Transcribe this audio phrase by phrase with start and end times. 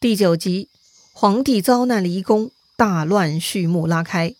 [0.00, 0.70] 第九集，
[1.12, 4.34] 皇帝遭难离宫，大乱序幕拉开。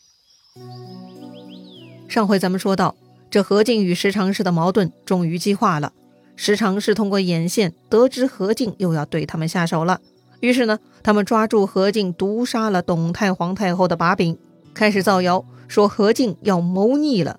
[2.08, 2.96] 上回咱们说到，
[3.30, 5.92] 这何进与石常氏的矛盾终于激化了。
[6.34, 10.00] 石常氏通过眼线得知何进又要对他们下手了，
[10.40, 14.38] 于是呢，他们抓住何进毒杀了董太皇太后的把柄，
[14.72, 17.38] 开始造谣说何进要谋逆了。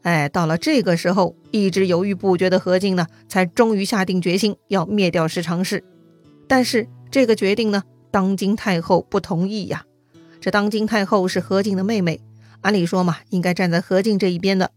[0.00, 5.84] 哎，到了这个时候，一直犹豫不决的何进呢，才终于下定决心要灭掉石常氏，
[6.48, 6.88] 但是。
[7.10, 9.84] 这个决定呢，当今太后不同意呀。
[10.40, 12.20] 这当今太后是何进的妹妹，
[12.60, 14.70] 按理说嘛，应该站在何进这一边的。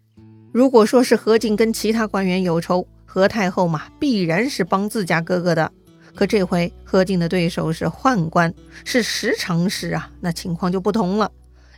[0.52, 5.72] 如果说是何进跟其他官员有仇，何太后嘛，必然是帮自家哥哥的。
[6.16, 11.32] 可这回何进的对手是宦官，是十常侍啊，那情况就不同了。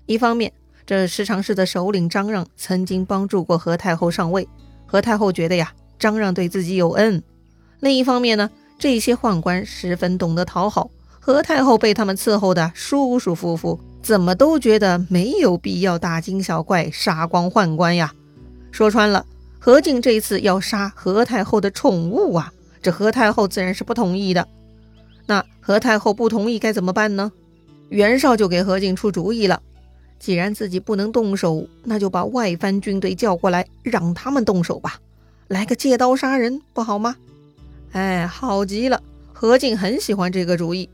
[0.05, 0.51] 一方面，
[0.85, 4.47] 这十常侍的首领张让曾经帮助过何太后上位，
[4.85, 7.21] 何太后觉得呀，张让对自己有恩。
[7.81, 8.49] 另一方面呢？
[8.77, 10.89] 这些宦官十分懂得讨好，
[11.19, 18.13] 何太后被他们伺候的舒舒服服，怎么都觉得没有必要大惊小怪杀光宦官呀。
[18.71, 19.25] 说穿了，
[19.57, 24.47] 何靖这次要杀何太后的宠物啊，这何太后自然是不同意的。
[25.25, 27.31] 那何太后不同意该怎么办呢？
[27.89, 29.61] 袁绍就给何进出主意了，
[30.19, 34.99] 既然自己不能动手，那就把外藩军队叫过来，让他们动手吧，
[35.47, 37.15] 来个借刀杀人，不好吗？
[37.95, 39.01] 哎，好极了！
[39.31, 40.89] 何进很喜欢这个主意，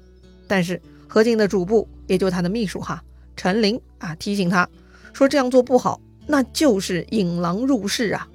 [0.47, 3.03] 但是何进的主簿，也就他的秘书哈
[3.35, 4.69] 陈琳啊，提醒他
[5.11, 8.27] 说这样做不好，那就是引狼入室啊！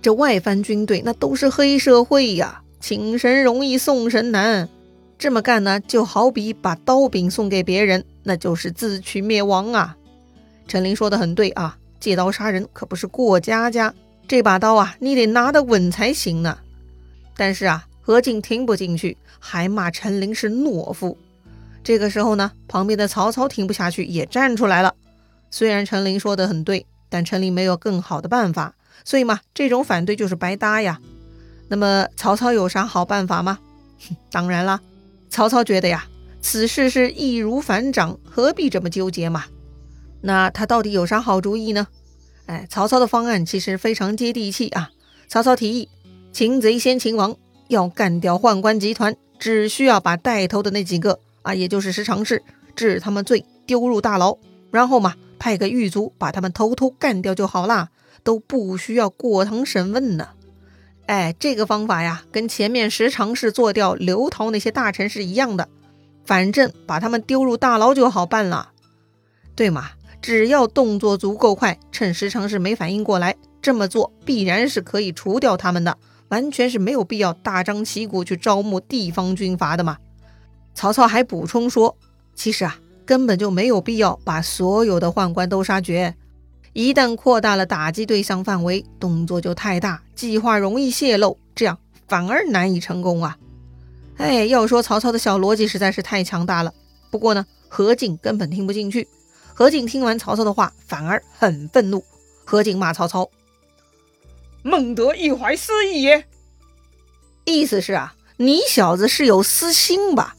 [0.00, 4.70] 这外藩军队那都是黑社会呀，请神容易送神难，
[5.18, 9.98] 这么干呢，就好比把刀柄送给别人，那就是自取灭亡啊！
[10.66, 13.92] 陈琳说的很对啊，借刀杀人可不是过家家，
[14.26, 16.56] 这把刀啊，你得拿得稳才行呢。
[17.36, 17.86] 但是啊。
[18.06, 21.16] 何进听不进去，还骂陈琳是懦夫。
[21.82, 24.94] 这个时候呢，旁边的曹操听不下去，也站出来了。
[25.50, 28.74] 虽然陈琳说的很对，但陈琳没有更好的办法，
[29.06, 31.00] 所以嘛，这种反对就是白搭呀。
[31.68, 33.58] 那么曹操有啥好办法吗？
[34.30, 34.82] 当然啦，
[35.30, 36.06] 曹操觉得呀，
[36.42, 39.46] 此事是易如反掌，何必这么纠结嘛？
[40.20, 41.86] 那他到底有啥好主意呢？
[42.44, 44.90] 哎，曹操的方案其实非常接地气啊。
[45.26, 45.88] 曹操提议：
[46.32, 47.34] 擒贼先擒王。
[47.74, 52.42] 要干掉宦官集团，只需要把带头的那几个啊，也就是十常侍，
[52.76, 54.38] 治他们罪，丢入大牢，
[54.70, 57.90] 然后嘛，派个狱卒把他们偷偷干掉就好啦，
[58.22, 60.28] 都不需要过堂审问呢。
[61.06, 65.68] 哎，这个方法呀，跟前面十常侍做掉刘陶那些大臣是一样的，
[66.24, 68.70] 反正把他们丢入大牢就好办了，
[69.54, 69.90] 对嘛？
[70.22, 75.98] 只要动作足够快，趁十常侍没反应过来，这么做必然是可以除掉他们的。
[76.34, 79.98] 完全是没有必要大张旗鼓去招募地方军阀的嘛。
[80.74, 81.96] 曹操还补充说，
[82.34, 86.16] 其实啊，根本就没有必要把所有的宦官都杀绝。
[86.72, 91.78] 一旦扩大了打击对象范围，动作就太大，计划容易泄露，这样
[92.08, 93.38] 反而难以成功啊。
[94.16, 96.74] 哎，要说曹操的小逻辑实在是太强大了。
[97.12, 99.06] 不过呢，何进根本听不进去。
[99.54, 102.02] 何进听完曹操的话，反而很愤怒。
[102.44, 103.30] 何进骂曹操。
[104.66, 106.26] 孟德一怀私意也，
[107.44, 110.36] 意思是啊，你小子是有私心吧？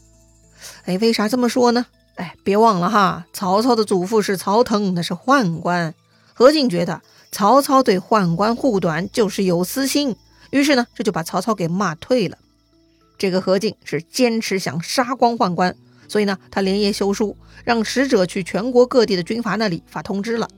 [0.85, 1.85] 哎，为啥这么说呢？
[2.15, 5.93] 哎，别忘了哈，曹操的祖父是曹腾，那是宦官。
[6.33, 10.15] 何进觉得曹操对宦官护短就是有私心，
[10.49, 12.39] 于是呢，这就把曹操给骂退了。
[13.19, 20.49] 这个何进是坚持想杀光宦官，所以呢，他连夜修书，让使者去全国各地的军阀那里发通知了。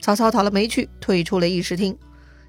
[0.00, 1.94] 曹操讨了没趣，退出了议事厅。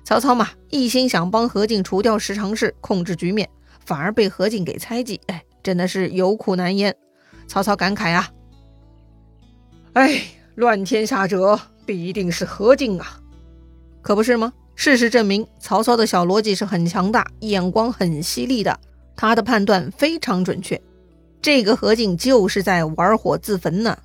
[0.06, 3.50] 曹操嘛，一心想帮何进除掉十常侍，控制局面，
[3.84, 6.96] 反而被何进给猜忌，哎，真的是有苦难言。
[7.48, 8.30] 曹操感慨啊，
[9.94, 10.22] 哎，
[10.54, 13.20] 乱天下者必定是何进啊，
[14.04, 14.54] 可不是吗？
[14.76, 18.80] 事实证明，曹操的小逻辑是很强大，眼光很犀利的，
[19.16, 20.80] 他的判断非常准确。
[21.42, 23.98] 这个何进就是在玩火自焚呢。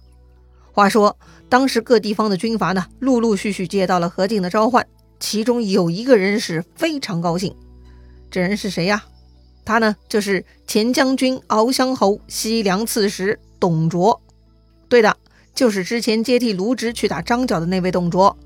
[0.72, 1.14] 话说，
[1.50, 4.86] 当时各地方的军阀呢，陆陆续续接到了何进的召唤。
[5.20, 7.54] 其中有一个人是非常高兴，
[8.30, 9.04] 这人是谁呀？
[9.64, 14.20] 他呢，就是前将军敖乡侯、西凉刺史董卓。
[14.88, 15.16] 对的，
[15.54, 18.36] 就是之前接替卢植去打张角的那位董卓。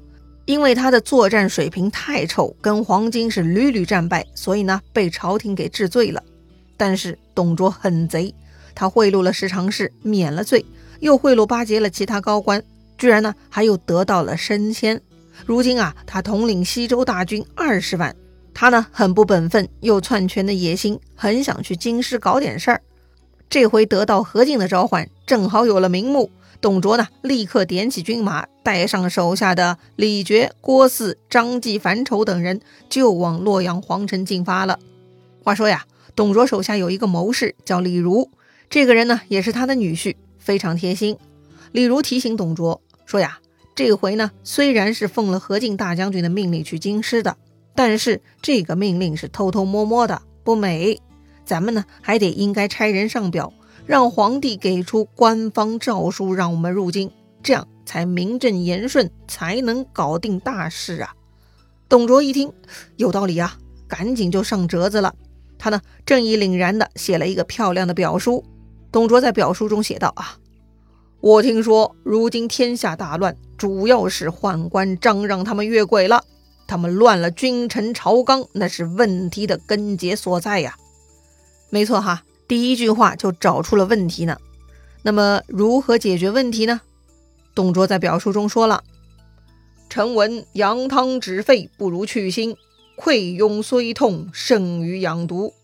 [0.47, 6.23] 因为他的作战水平太臭，跟黄巾是屡屡战败，所以呢，被朝廷给治罪了。
[6.77, 8.35] 但是董卓很贼，
[8.75, 10.67] 他贿赂了十常侍，免了罪，
[11.01, 12.63] 又贿赂巴结了其他高官，
[12.99, 15.01] 居然呢，还又得到了升迁。
[15.47, 18.15] 如今啊，他统领西周大军二十万，
[18.53, 22.83] 他呢很不本分，又篡权的野心，很想去京师搞点事儿。
[23.51, 26.31] 这回得到何进的召唤，正好有了名目。
[26.61, 34.79] 董卓呢，立刻点起军马，带上手下的李傕、郭汜、张济、樊稠等人，就往洛阳皇城进发了。
[35.43, 35.85] 话说呀，
[36.17, 38.31] 董卓手下有一个谋士叫李儒，
[38.71, 41.19] 这个人呢，也是他的女婿，非常贴心。
[41.73, 43.39] 李儒提醒董卓说呀，
[43.75, 47.37] 这回呢，虽然是奉了何进大将军的命令去京师的，
[47.75, 51.01] 但是这个命令是偷偷摸摸的，不美。
[51.45, 53.53] 咱们呢，还得应该差人上表。
[53.87, 57.11] 让皇帝给出官方诏书，让我们入京，
[57.43, 61.13] 这样才名正言顺，才能搞定大事啊！
[61.87, 62.51] 董卓一听
[62.97, 65.15] 有道理啊，赶紧就上折子了。
[65.59, 68.43] 他呢，正义凛然的写了一个漂亮的表书。
[68.91, 70.39] 董卓在表书中写道：“啊，
[71.25, 76.23] 我听说如今天下大乱，主要是宦官张让他们越轨了，
[76.67, 80.77] 他们乱了君臣朝纲，那是问题的根结所在呀。”
[81.73, 82.25] 没错哈。
[82.47, 84.37] 第一句话就找出了问题呢，
[85.01, 86.83] 那么如何解决问题呢？
[87.55, 88.85] 董卓在表述中说了
[89.89, 92.55] ：“臣闻羊汤止沸不如去腥，
[92.99, 95.55] 溃痈虽痛胜于养毒。”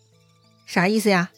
[0.65, 1.31] 啥意思呀？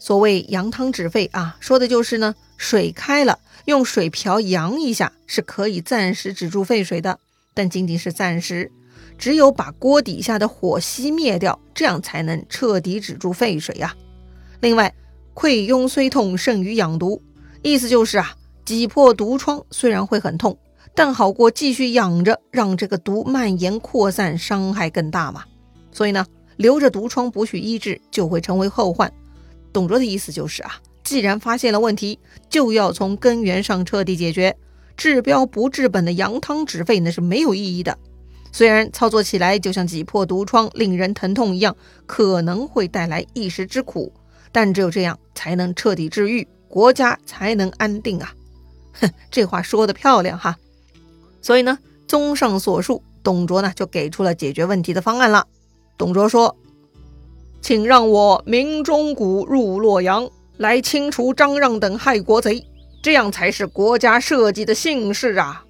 [0.00, 7.18] 所谓羊汤止沸啊，说的就是呢，水开了，用水瓢扬一下是可以暂时止住沸水的，
[7.54, 8.70] 但仅仅是暂时，
[9.18, 13.96] 只有把锅底下的火熄灭掉，这样才能彻底止住沸水呀。
[14.60, 14.94] 另外，
[15.34, 17.20] 溃痈虽痛胜于养毒，
[17.62, 20.56] 意思就是啊，挤破毒疮虽然会很痛，
[20.94, 25.42] 但好过继续养着，让这个毒蔓延扩散，伤害更大嘛。
[25.90, 26.24] 所以呢，
[26.56, 29.12] 留着毒疮不去医治，就会成为后患。
[29.72, 30.80] 董卓的意思就是啊，
[31.12, 32.18] 既然发现了问题，
[32.48, 34.56] 就要从根源上彻底解决，
[34.96, 37.98] 治标不治本的扬汤止沸那是没有意义的。
[38.50, 41.76] 虽然操作起来就像挤破毒疮，令人疼痛一样，
[42.06, 44.10] 可能会带来一时之苦。
[44.52, 48.32] 但只有这样才能彻底治愈，国家才能安定啊！
[48.94, 50.56] 哼， 这话说的漂亮哈。
[51.42, 51.78] 所以呢，
[52.08, 55.46] 综上所述，董卓呢就给出了解决问题的方案了。
[55.98, 56.56] 董卓说
[57.60, 60.30] ：“请让我鸣钟鼓入洛阳，
[60.62, 62.64] 来清除张让等害国贼，
[63.02, 65.64] 这样才是国家社稷的幸事啊！”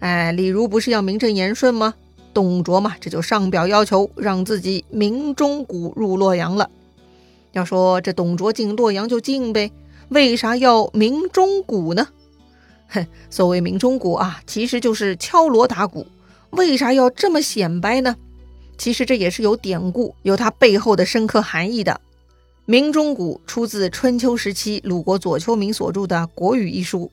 [0.00, 1.94] 哎，李儒不是要名正言顺吗？
[2.34, 6.70] 董卓嘛，这就上表要求让自己明忠谷入洛阳了。
[7.52, 9.72] 要说这董卓进洛阳就进呗，
[10.10, 12.08] 为啥要鸣钟鼓呢？
[12.88, 16.06] 哼，所谓鸣钟鼓啊，其实就是敲锣打鼓。
[16.50, 18.16] 为啥要这么显摆呢？
[18.76, 22.00] 其实这也是有典故，有它背后的深刻含义的。
[22.70, 27.10] 鸣钟鼓出自春秋时期鲁国左丘明所著的《国语》一书，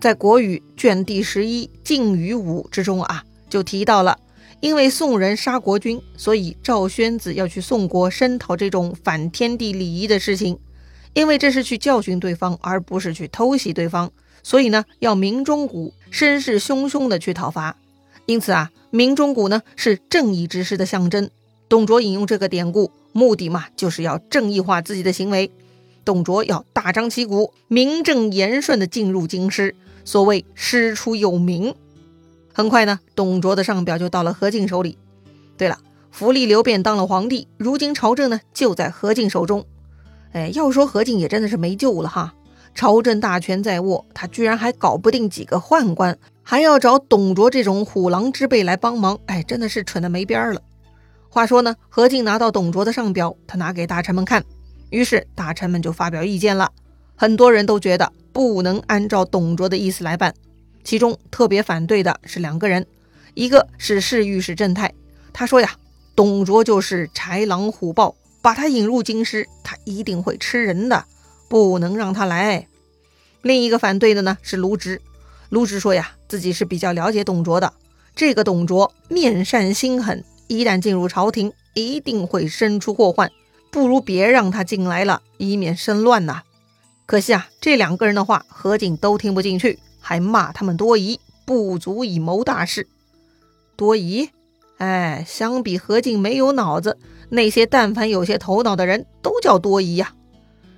[0.00, 4.18] 在《国语》卷第十一《晋语五》之中啊，就提到了。
[4.58, 10.58] 因为宋人杀国君，所以赵宣子要去宋国声讨这种反天地礼仪的事情。
[11.14, 14.10] 因为这是去教训对方，而不是去偷袭对方，
[14.42, 17.76] 所以呢，要鸣钟鼓，声势汹汹的去讨伐。
[18.26, 21.30] 因此啊，鸣钟鼓呢是正义之师的象征。
[21.68, 25.50] 董卓引用这个典故，目的嘛，就是要正义化自己的行为。
[26.04, 29.74] 董卓要大张旗鼓、名正言顺的进入京师，
[30.04, 31.74] 所谓师出有名。
[32.52, 34.96] 很快呢，董卓的上表就到了何进手里。
[35.58, 35.78] 对了，
[36.12, 39.66] 扶立刘辩当了皇帝，如今朝政呢就在何进手中。
[40.30, 42.34] 哎，要说何进也真的是没救了哈，
[42.76, 50.62] 朝政大权在握，他居然还搞不定几个宦官，还要找董卓这种虎狼之辈来帮忙，哎，真的是蠢的没边儿了。
[51.28, 54.44] 话说呢，何进拿到董卓的上表，他拿给大臣们看，
[54.90, 56.72] 于是大臣们就发表意见了，
[57.14, 60.34] 很多人都觉得不能按照董卓的意思来办。
[60.82, 62.86] 其中特别反对的是两个人，
[63.34, 64.94] 一个是侍御史郑泰，
[65.32, 65.76] 他说呀，
[66.14, 71.04] 董卓就是豺狼虎豹，把他引入京师，他一定会吃人的，
[71.48, 72.66] 不能让他来。
[73.42, 75.02] 另一个反对的呢是卢植，
[75.50, 77.72] 卢植说呀，自己是比较了解董卓的，
[78.14, 83.30] 这个董卓面善心狠，一旦进入朝廷，一定会生出祸患，
[83.70, 86.42] 不如别让他进来了，以免生乱呐。
[87.04, 89.78] 可惜啊，这两个人的话，何进都听不进去。
[90.00, 92.86] 还骂他们多疑，不足以谋大事。
[93.74, 94.30] 多疑，
[94.78, 96.96] 哎，相比何进没有脑子，
[97.28, 100.14] 那些但凡有些头脑的人都叫多疑呀。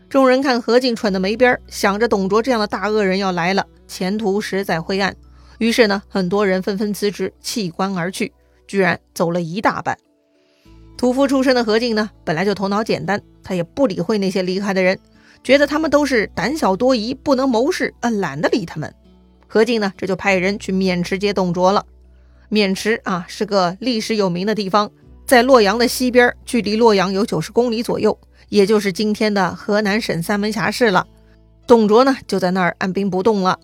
[0.09, 5.15] 众人看何进蠢的没边儿，想着董卓这样的大恶人要来了，前途实在灰暗。
[5.59, 8.33] 于是呢，很多人纷纷辞职弃官而去，
[8.69, 9.99] 居然走了一大半。
[10.97, 14.99] 屠夫出身的何进呢，本来就头脑简单，他也不理会那些离开的人，
[15.43, 18.95] 觉得他们都是胆小多疑，不能谋事，嗯，懒得理他们。
[19.47, 21.87] 何进呢，这就派人去渑池接董卓了。
[22.51, 24.91] 渑池啊，是个历史有名的地方，
[25.25, 31.07] 在洛阳的西边，距离洛阳有九十公里左右，也就是今天的河南省三门峡市了。
[31.67, 33.59] 董卓呢，就在那儿按兵不动了。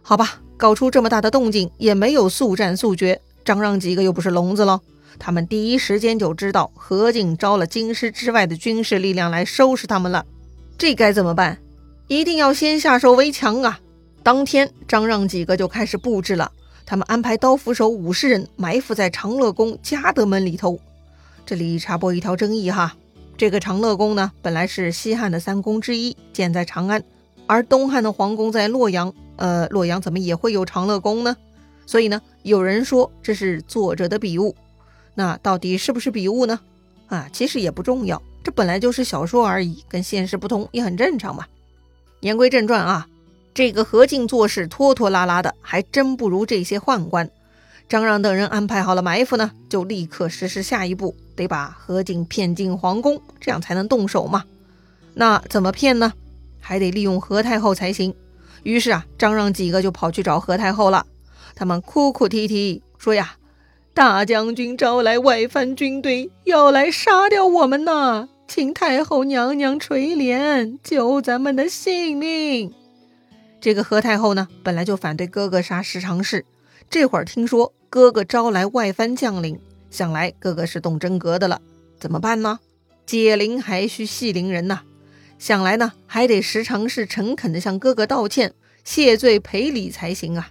[0.00, 3.20] 好吧，搞出这么大的动静，也没有速战速决。
[3.44, 4.80] 张让几个又不是聋子喽，
[5.18, 10.24] 他们第一时间就知道何进招了京师之外的军事力量来收拾他们了。
[10.78, 11.58] 这该怎么办？
[12.08, 13.80] 一定要先下手为强啊！
[14.22, 16.52] 当天，张让几个就开始布置了。
[16.84, 20.78] 他们安排刀斧手五十人埋伏在长乐宫嘉德门里头。
[21.46, 22.94] 这里插播一条争议哈，
[23.36, 27.02] 这个长乐宫呢，本来是西汉的三宫之一，建在长安。
[27.46, 31.36] 而东汉的皇宫在洛阳，呃，洛阳怎么也会有长乐宫呢？
[31.86, 34.54] 所以呢，有人说这是作者的笔误，
[35.14, 36.60] 那到底是不是笔误呢？
[37.08, 41.46] 啊，其实也不重要，这本来就是小说而已，跟现实不同也很正常嘛。
[42.20, 43.06] 言归正传啊，
[43.52, 47.30] 这个何进做事拖拖拉拉的，还真不如这些宦官。
[47.88, 54.44] 张让等人安排好了埋伏呢，就立刻实施下一步，得把何进骗进皇宫，这样才能动手嘛。
[55.12, 56.14] 那怎么骗呢？
[56.58, 58.14] 还得利用何太后才行。
[58.62, 61.04] 于是啊，张让几个就跑去找何太后了。
[61.62, 63.36] 他们哭哭啼啼说呀
[63.94, 68.28] ：“大将军招来外藩军队，要来杀掉我们呐！
[68.48, 72.72] 请太后娘娘垂怜，救咱们的性命。”
[73.62, 76.44] 这个何太后呢，本来就反对哥哥杀十常侍，
[76.90, 81.60] 这会儿听说哥哥招来外藩将领，想来哥哥是动真格的了。
[82.00, 82.58] 怎么办呢？
[83.06, 84.80] 解铃还需系铃人呐。
[85.38, 88.52] 想来呢，还得时常是诚恳的向哥哥道歉、
[88.82, 90.50] 谢罪赔礼才行啊！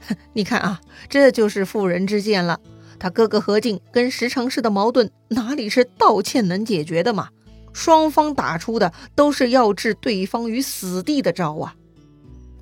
[0.32, 2.58] 你看啊，这就是妇人之见了。
[2.98, 7.28] 他哥哥何进跟时常氏的矛盾，哪里是道歉能解决的嘛？
[7.72, 11.74] 双方打出的都是要置对方于死地的招啊！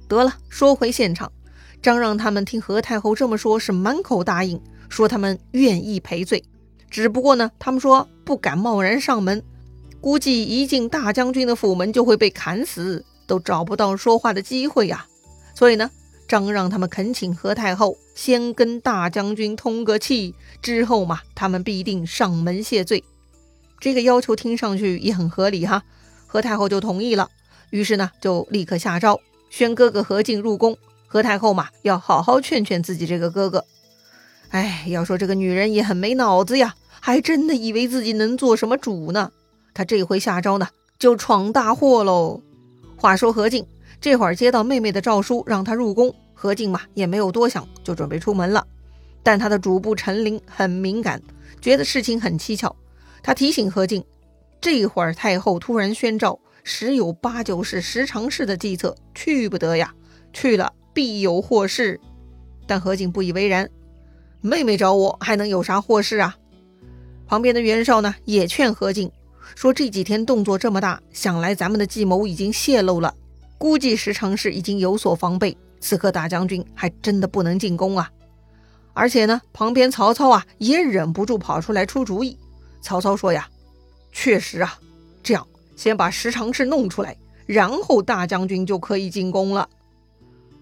[0.08, 1.32] 得了，说回现场，
[1.80, 6.44] 张让他们听何太后这么说，是满口答应，说他们愿意赔罪。
[6.90, 9.42] 只不过呢，他们说不敢贸然上门。
[10.02, 15.06] 估计一进大将军的府门就会被砍死，都找不到说话的机会呀。
[15.54, 15.90] 所以呢，
[16.28, 23.04] 张让他们恳请何太后先跟大将军通个气，之后嘛，他们必定上门谢罪。
[23.78, 25.82] 这个要求听上去也很合理哈。
[26.26, 27.28] 何太后就同意了，
[27.70, 30.76] 于是呢，就立刻下诏宣哥哥何进入宫。
[31.06, 33.64] 何太后嘛，要好好劝劝自己这个哥哥。
[34.50, 39.30] 哎，要说这个女人也很没脑子呀，还真的以为自己能做什么主呢。
[39.72, 40.68] 她这回下招呢，
[40.98, 42.42] 就闯大祸喽。
[42.96, 43.66] 话说何进
[44.00, 46.14] 这会儿接到妹妹的诏书，让他入宫。
[46.34, 48.66] 何静嘛也没有多想，就准备出门了。
[49.22, 51.20] 但他的主簿陈琳很敏感，
[51.60, 52.76] 觉得事情很蹊跷。
[53.22, 54.04] 他提醒何静，
[54.60, 59.92] 这会儿太后突然宣召，十有八九是十常侍的计策，去不得呀，
[60.32, 61.98] 去了必有祸事。
[62.66, 63.68] 但何静不以为然，
[64.40, 66.36] 妹妹找我还能有啥祸事啊？
[67.26, 69.10] 旁边的袁绍呢，也劝何静。
[69.54, 73.14] 说这几天动作这么大，想来咱们的计谋已经泄露了。
[73.58, 78.10] 估计时常是已经有所防备，此刻大将军还真的不能进攻啊！
[78.92, 82.38] 而且呢，旁边曹操啊也忍不住跑出来出主意。
[82.80, 83.48] 曹操说呀
[84.12, 84.78] ：“确实啊，
[85.22, 85.46] 这样
[85.76, 89.68] 先把石常侍弄出来，然后大将军就可以进攻了。”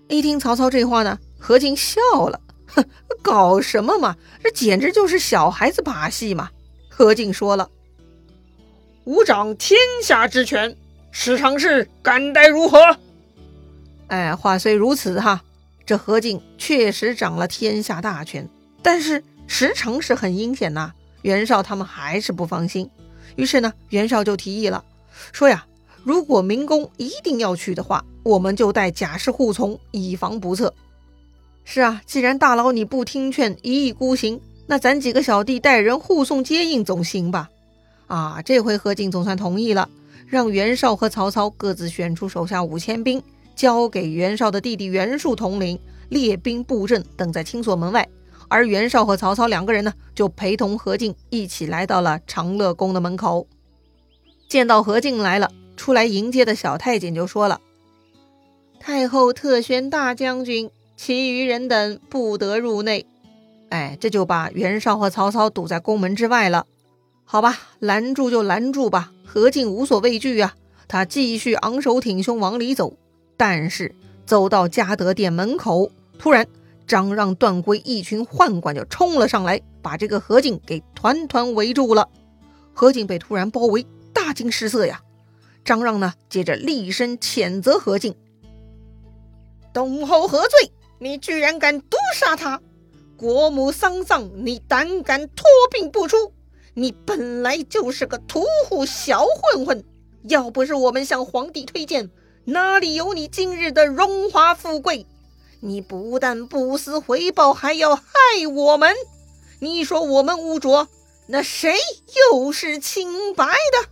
[0.08, 2.84] 一听曹操这话呢，何进笑了：“哼，
[3.22, 4.16] 搞什么嘛？
[4.42, 6.50] 这简直就是小孩子把戏嘛！”
[6.88, 7.70] 何进说了。
[9.04, 10.76] 吾掌天下之权，
[11.16, 12.76] 时常侍敢待如何？
[14.08, 15.40] 哎，话虽如此哈，
[15.86, 18.46] 这何进确实掌了天下大权，
[18.82, 20.92] 但是时常是很阴险呐。
[21.22, 22.90] 袁绍他们还是不放心，
[23.36, 24.84] 于是呢，袁绍就提议了，
[25.32, 25.64] 说呀，
[26.02, 30.74] 如果明公一定要去的话，我们就带甲士护从，以防不测。
[31.64, 37.48] 是啊，既然大佬你不听劝，一意孤行，那咱几个小弟带人护送接应总行吧？
[38.08, 39.88] 啊，这回何进总算同意了，
[40.26, 43.22] 让袁绍和曹操各自选出手下五千兵，
[43.54, 45.78] 交给袁绍的弟弟袁术统领，
[46.08, 48.08] 列兵布阵，等在青锁门外。
[48.48, 53.46] 而袁绍和曹操两个人呢，就陪同何进一起来到了长乐宫的门口。
[54.48, 57.60] 见到何进来了，出来迎接的小太监就说了
[58.78, 63.06] ：“太后特宣大将军，其余人等不得入内。”
[63.70, 66.66] 哎，这就把袁绍和曹操堵在宫门之外了。
[67.24, 69.10] 好吧，拦住就拦住吧。
[69.34, 70.54] 何进无所畏惧啊，
[70.86, 72.94] 他继续昂首挺胸往里走。
[73.36, 73.92] 但是
[74.24, 76.46] 走到嘉德殿门口，突然
[76.86, 82.08] 张让、段珪一群宦官就冲了上来，把这个何进给团团围住了。
[82.74, 85.02] 何进被突然包围，大惊失色呀。
[85.64, 88.14] 张让呢，接着厉声谴责何进
[89.74, 90.70] ：“董侯何罪？
[91.00, 92.60] 你居然敢毒杀他！
[93.16, 96.32] 国母丧丧，你胆敢托病不出！”
[96.74, 99.84] 你本来就是个屠户小混混，
[100.24, 102.10] 要不是我们向皇帝推荐，
[102.44, 105.06] 哪里有你今日的荣华富贵？
[105.60, 108.02] 你不但不思回报，还要害
[108.52, 108.94] 我们！
[109.60, 110.88] 你说我们污浊，
[111.28, 111.74] 那谁
[112.32, 113.88] 又是清白的？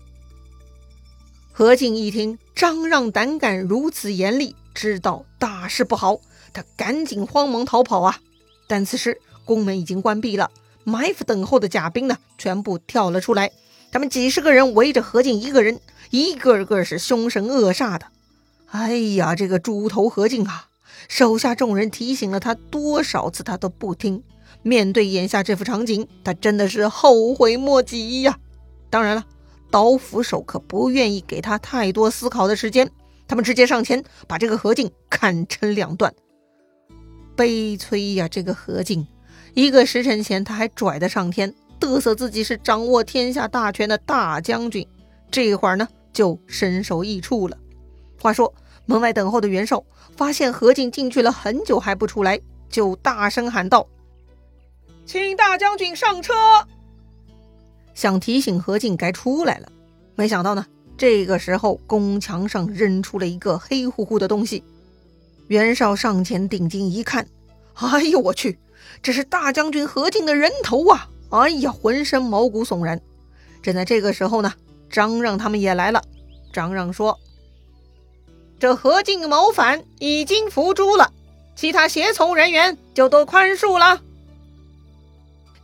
[1.53, 6.21] 何进一听张让胆敢如此严厉，知道大事不好，
[6.53, 8.19] 他赶紧慌忙逃跑啊！
[8.67, 10.51] 但此时宫门已经关闭了。
[10.85, 13.51] 埋伏等候的甲兵呢，全部跳了出来。
[13.91, 18.07] 他们几十个人围着何进一个人，一个个是凶神恶煞的。
[18.71, 20.69] 哎呀，这个猪头何进啊，
[21.09, 24.23] 手下众人提醒了他多少次，他都不听。
[24.63, 28.39] 面对眼下这副场景，他真的是后悔莫及呀。
[28.89, 29.25] 当然了，
[29.71, 32.91] 刀斧手可不愿意给他太多思考的时间，
[33.29, 36.15] 他们直接上前把这个何进砍成两段。
[37.37, 39.07] 悲催呀，这个何进。
[39.55, 44.87] 一个时辰前，他还拽得上天，嘚瑟自己是掌握天下大权的大将军，
[45.31, 47.57] 这会儿呢，就身首异处了。
[48.19, 48.53] 话说，
[48.87, 49.85] 门外等候的袁绍
[50.17, 52.41] 发现何进进去了很久还不出来，
[52.71, 53.87] 就大声喊道
[55.05, 56.33] ：“请大将军上车！”
[57.95, 59.71] 想提醒何进该出来了。
[60.15, 60.65] 没想到呢，
[60.97, 64.65] 这个时候宫墙上扔出了一个黑乎乎的东西。
[65.49, 67.27] 袁绍上前定睛一看，
[67.75, 68.59] 哎呦我去！
[69.03, 71.09] 这是大将军何进的人头啊！
[71.31, 73.01] 哎呀，浑身毛骨悚然。
[73.63, 74.53] 正在这个时候呢，
[74.91, 76.03] 张让他们也来了。
[76.53, 77.19] 张让说
[78.61, 81.13] ：“这何进谋反已经伏诛了，
[81.57, 84.03] 其他胁从人员就都宽恕了。”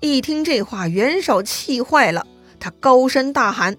[0.01, 2.27] 一听这话，袁绍气坏了，
[2.59, 3.77] 他高声大喊：“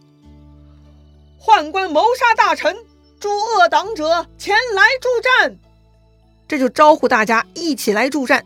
[1.42, 2.78] 宦官谋杀大臣，
[3.20, 5.58] 诸恶党者前来助战！”
[6.48, 8.46] 这就招呼大家一起来助战。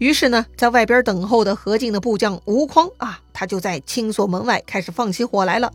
[0.00, 5.70] 于是呢，在外边等候的何进的部将吴匡啊，他就在青锁门外开始放起火来了。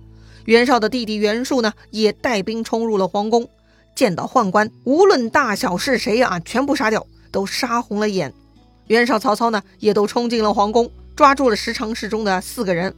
[0.46, 3.48] 袁绍的弟弟袁术呢，也带兵冲入了皇宫，
[3.94, 8.34] 见到宦官，无论大小是谁啊，全部杀掉，都杀红了眼。
[8.88, 12.96] 袁绍、曹操呢，也都冲进了皇宫，抓住了十常侍中的四个人：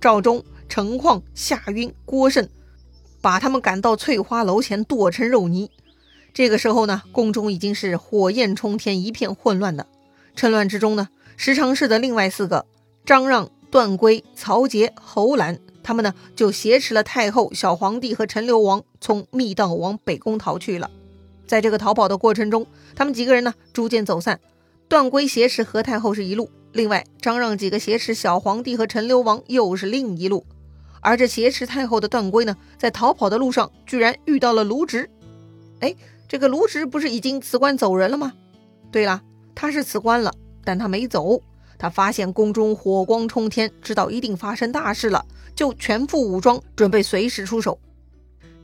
[0.00, 2.48] 赵忠、陈况、夏晕、郭胜，
[3.20, 5.70] 把他们赶到翠花楼前剁成肉泥。
[6.32, 9.86] 这个时候呢，宫中已经是火焰冲天，一片混乱的。
[10.36, 12.66] 趁乱之中呢，十常侍的另外四个
[13.06, 20.90] 张让、段珪、曹节、侯兰，他们呢就挟持了太后、小皇帝和陈留王，从密道往北宫逃去了。
[21.46, 24.40] 在这个逃跑的过程中，他们几个人呢逐渐走散。
[24.88, 30.46] 段珪挟持何太后是一路，另外张让几个挟持小皇帝和陈留王又是另一路。
[31.00, 35.10] 而这挟持太后的段珪呢，在逃跑的路上居然遇到了卢植。
[35.80, 35.94] 哎，
[36.28, 38.32] 这个卢植不是已经辞官走人了吗？
[38.90, 39.22] 对了。
[39.54, 40.32] 他是辞官了，
[40.64, 41.40] 但他没走。
[41.78, 47.78] 他发现宫中火光冲天，知道一定发生大事了，就全副武装，准备随时出手。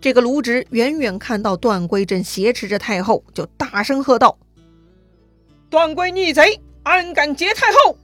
[0.00, 4.38] 这个卢植远远看到段珪正挟持着太后，就大声喝道
[5.68, 7.96] ：“段珪逆贼，安敢劫太后？”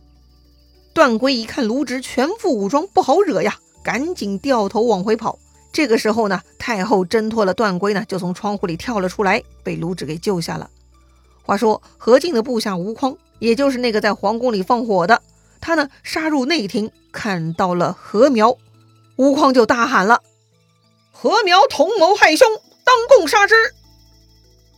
[0.93, 5.39] 段珪一看卢植全副武装，不好惹呀，赶紧掉头往回跑。
[5.73, 10.69] 这个时候呢，太后挣脱了段珪呢，就从窗户里跳了出来，被卢植给救下了。
[11.47, 15.23] 话说何进的部下吴匡，也就是那个在皇宫里放火的，
[15.61, 18.59] 他呢杀入内廷，看到了何苗，
[19.15, 20.23] 吴匡就大喊了
[21.13, 22.49] ：“何苗同谋害兄，
[22.85, 23.55] 当共杀之！”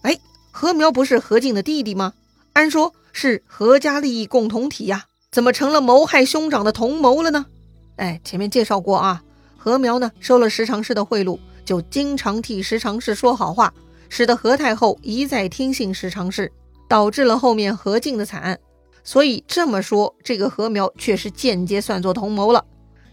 [0.03, 2.13] 哎，何苗不是何进的弟弟吗？
[2.53, 7.47] 按说是何家利益共同体呀，怎么成了谋害兄长的同谋了呢？
[7.97, 9.23] 哎，前面介绍过啊，
[9.57, 13.73] 何苗呢收了十常侍的贿赂，就经常替十常侍说好话。
[14.09, 16.51] 使得何太后一再听信十常侍，
[16.89, 18.59] 导致了后面何进的惨案。
[19.05, 22.65] 所以这么说，这个何苗却是间接算作同谋了。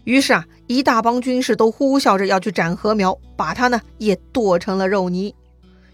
[0.04, 5.34] 于是啊，一大帮军士都呼啸着要去斩何苗，把他呢也剁成了肉泥。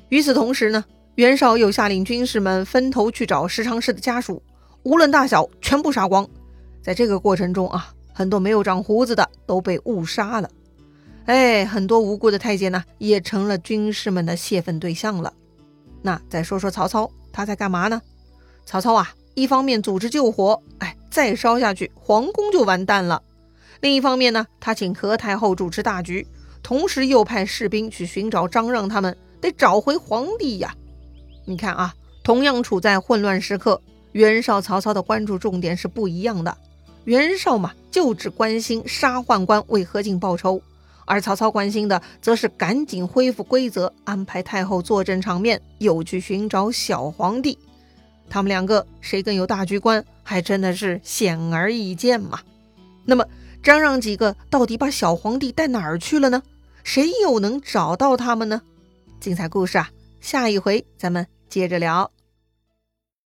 [0.08, 0.84] 与此同时呢，
[1.14, 4.42] 袁绍又下令军士们分头去找十常侍的家属，
[4.82, 6.28] 无论大小，全部杀光。
[6.82, 10.50] 在这个过程中啊，很多没有长胡子的都被误杀了。
[11.26, 15.32] 哎，很多无辜的太监呢，也成了军士们的泄愤对象了。
[16.02, 18.02] 那再说说曹操，他在干嘛呢？
[18.66, 23.22] 曹操啊，一方面组织救火，哎，再烧下去，皇宫就完蛋了；
[23.80, 26.26] 另一方面呢，他请何太后主持大局，
[26.62, 30.74] 同时又派士兵去寻找张让他们，得找回皇帝呀。
[31.44, 33.80] 你看啊，同样处在混乱时刻，
[34.10, 36.56] 袁绍、曹操的关注重点是不一样的。
[37.04, 40.60] 袁绍嘛，就只关心杀宦官，为何进报仇。
[41.12, 47.58] 而曹操关心的，则是赶紧恢复规则，安排太后坐镇场面，又去寻找小皇帝。
[48.30, 52.40] 他们两个谁更有大局观，还真的是显而易见嘛。
[53.04, 53.26] 那么
[53.62, 56.42] 张让几个到底把小皇帝带哪儿去了呢？
[56.82, 58.62] 谁又能找到他们呢？
[59.20, 59.90] 精彩故事啊，
[60.22, 62.10] 下一回咱们接着聊。